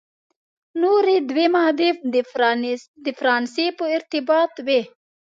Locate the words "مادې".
1.55-1.89